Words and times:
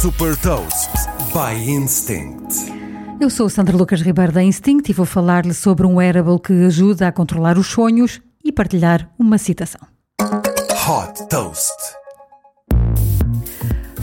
Super 0.00 0.36
Toast 0.36 0.90
by 1.32 1.68
Instinct. 1.68 2.54
Eu 3.20 3.28
sou 3.28 3.48
Sandra 3.50 3.76
Lucas 3.76 4.00
Ribeiro 4.00 4.30
da 4.30 4.40
Instinct 4.40 4.88
e 4.88 4.94
vou 4.94 5.04
falar-lhe 5.04 5.52
sobre 5.52 5.84
um 5.84 5.96
wearable 5.96 6.38
que 6.38 6.52
ajuda 6.66 7.08
a 7.08 7.12
controlar 7.12 7.58
os 7.58 7.66
sonhos 7.66 8.20
e 8.44 8.52
partilhar 8.52 9.10
uma 9.18 9.38
citação. 9.38 9.80
Hot 10.20 11.28
Toast. 11.28 11.97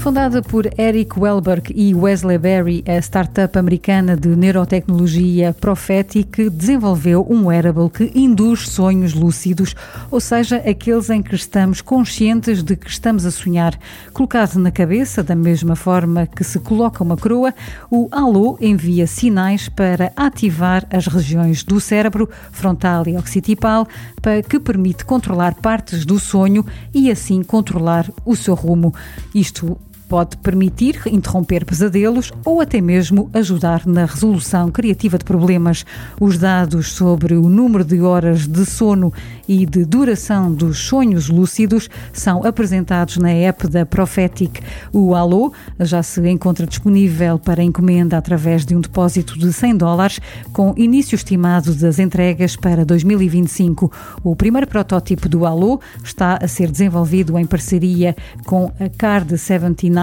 Fundada 0.05 0.39
por 0.39 0.69
Eric 0.77 1.19
Welberg 1.19 1.73
e 1.75 1.95
Wesley 1.95 2.37
Berry, 2.37 2.83
a 2.87 2.99
startup 2.99 3.57
americana 3.57 4.15
de 4.15 4.27
neurotecnologia 4.35 5.51
Prophetic 5.51 6.47
desenvolveu 6.51 7.25
um 7.27 7.47
wearable 7.47 7.89
que 7.89 8.11
induz 8.13 8.69
sonhos 8.69 9.15
lúcidos, 9.15 9.75
ou 10.11 10.19
seja, 10.19 10.57
aqueles 10.57 11.09
em 11.09 11.23
que 11.23 11.33
estamos 11.33 11.81
conscientes 11.81 12.61
de 12.61 12.75
que 12.75 12.87
estamos 12.87 13.25
a 13.25 13.31
sonhar. 13.31 13.79
Colocado 14.13 14.59
na 14.59 14.69
cabeça, 14.69 15.23
da 15.23 15.33
mesma 15.33 15.75
forma 15.75 16.27
que 16.27 16.43
se 16.43 16.59
coloca 16.59 17.03
uma 17.03 17.17
coroa, 17.17 17.51
o 17.89 18.07
Halo 18.11 18.59
envia 18.61 19.07
sinais 19.07 19.67
para 19.69 20.13
ativar 20.15 20.85
as 20.91 21.07
regiões 21.07 21.63
do 21.63 21.81
cérebro, 21.81 22.29
frontal 22.51 23.07
e 23.07 23.17
occipital, 23.17 23.87
para 24.21 24.43
que 24.43 24.59
permite 24.59 25.03
controlar 25.03 25.55
partes 25.55 26.05
do 26.05 26.19
sonho 26.19 26.63
e 26.93 27.09
assim 27.09 27.41
controlar 27.41 28.07
o 28.23 28.35
seu 28.35 28.53
rumo. 28.53 28.93
Isto 29.33 29.75
Pode 30.07 30.37
permitir 30.37 31.01
interromper 31.07 31.65
pesadelos 31.65 32.31
ou 32.45 32.61
até 32.61 32.79
mesmo 32.79 33.27
ajudar 33.33 33.87
na 33.87 34.05
resolução 34.05 34.69
criativa 34.69 35.17
de 35.17 35.25
problemas. 35.25 35.83
Os 36.21 36.37
dados 36.37 36.91
sobre 36.91 37.33
o 37.33 37.49
número 37.49 37.83
de 37.83 37.99
horas 38.01 38.47
de 38.47 38.65
sono 38.65 39.11
e 39.47 39.65
de 39.65 39.83
duração 39.83 40.53
dos 40.53 40.77
sonhos 40.77 41.27
lúcidos 41.27 41.89
são 42.13 42.45
apresentados 42.45 43.17
na 43.17 43.31
app 43.31 43.67
da 43.67 43.83
Prophetic. 43.83 44.61
O 44.93 45.15
Alô 45.15 45.51
já 45.79 46.03
se 46.03 46.21
encontra 46.29 46.67
disponível 46.67 47.39
para 47.39 47.63
encomenda 47.63 48.15
através 48.15 48.63
de 48.63 48.75
um 48.75 48.81
depósito 48.81 49.39
de 49.39 49.51
100 49.51 49.77
dólares, 49.77 50.19
com 50.53 50.75
início 50.77 51.15
estimado 51.15 51.73
das 51.73 51.97
entregas 51.97 52.55
para 52.55 52.85
2025. 52.85 53.91
O 54.23 54.35
primeiro 54.35 54.67
protótipo 54.67 55.27
do 55.27 55.47
Alô 55.47 55.79
está 56.03 56.37
a 56.39 56.47
ser 56.47 56.69
desenvolvido 56.69 57.39
em 57.39 57.45
parceria 57.45 58.15
com 58.45 58.71
a 58.79 58.87
Card 58.87 59.35
79 59.35 59.94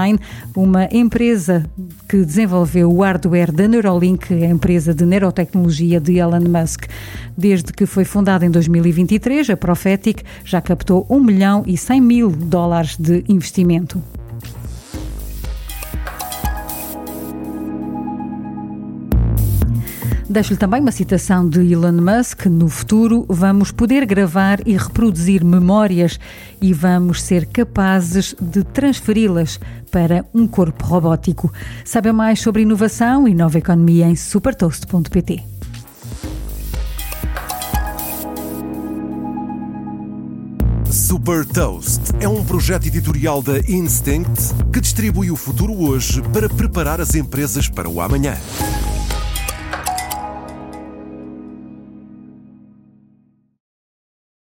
uma 0.57 0.89
empresa 0.91 1.65
que 2.09 2.25
desenvolveu 2.25 2.91
o 2.91 3.03
hardware 3.03 3.53
da 3.53 3.69
Neuralink, 3.69 4.33
a 4.33 4.47
empresa 4.47 4.95
de 4.95 5.05
neurotecnologia 5.05 6.01
de 6.01 6.19
Elon 6.19 6.49
Musk. 6.49 6.87
Desde 7.37 7.73
que 7.73 7.87
foi 7.87 8.05
fundada 8.05 8.45
em 8.45 8.51
2023, 8.51 9.51
a 9.51 9.57
Prophetic 9.57 10.23
já 10.45 10.61
captou 10.61 11.07
1 11.09 11.21
milhão 11.21 11.63
e 11.67 11.77
100 11.77 12.01
mil 12.01 12.31
dólares 12.31 12.97
de 12.97 13.25
investimento. 13.29 14.03
Deixo-lhe 20.29 20.59
também 20.59 20.81
uma 20.81 20.93
citação 20.93 21.49
de 21.49 21.73
Elon 21.73 22.01
Musk: 22.01 22.47
No 22.47 22.69
futuro, 22.69 23.27
vamos 23.29 23.71
poder 23.73 24.07
gravar 24.07 24.61
e 24.67 24.77
reproduzir 24.77 25.45
memórias 25.45 26.19
e 26.61 26.73
vamos 26.73 27.23
ser 27.23 27.47
capazes 27.47 28.35
de 28.41 28.65
transferi-las 28.65 29.59
para 29.91 30.25
um 30.33 30.47
corpo 30.47 30.85
robótico. 30.87 31.53
Saiba 31.85 32.13
mais 32.13 32.41
sobre 32.41 32.63
inovação 32.63 33.27
e 33.27 33.35
nova 33.35 33.59
economia 33.59 34.07
em 34.07 34.17
supertoast.pt. 34.17 35.53
Super 40.91 41.47
Toast 41.47 42.01
é 42.21 42.29
um 42.29 42.45
projeto 42.45 42.87
editorial 42.87 43.43
da 43.43 43.59
Instinct 43.61 44.55
que 44.73 44.81
distribui 44.81 45.31
o 45.31 45.37
futuro 45.37 45.73
hoje 45.73 46.21
para 46.33 46.49
preparar 46.49 47.01
as 47.01 47.15
empresas 47.15 47.69
para 47.69 47.89
o 47.89 48.01
amanhã. 48.01 48.37